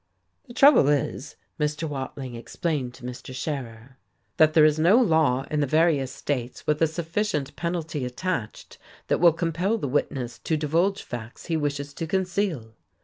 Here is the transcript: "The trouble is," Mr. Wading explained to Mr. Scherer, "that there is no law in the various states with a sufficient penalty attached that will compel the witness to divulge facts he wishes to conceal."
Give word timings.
"The 0.47 0.55
trouble 0.55 0.87
is," 0.89 1.35
Mr. 1.59 1.87
Wading 1.87 2.33
explained 2.33 2.95
to 2.95 3.03
Mr. 3.03 3.35
Scherer, 3.35 3.99
"that 4.37 4.55
there 4.55 4.65
is 4.65 4.79
no 4.79 4.99
law 4.99 5.45
in 5.51 5.59
the 5.59 5.67
various 5.67 6.11
states 6.11 6.65
with 6.65 6.81
a 6.81 6.87
sufficient 6.87 7.55
penalty 7.55 8.03
attached 8.03 8.79
that 9.09 9.19
will 9.19 9.31
compel 9.31 9.77
the 9.77 9.87
witness 9.87 10.39
to 10.39 10.57
divulge 10.57 11.03
facts 11.03 11.45
he 11.45 11.55
wishes 11.55 11.93
to 11.93 12.07
conceal." 12.07 12.73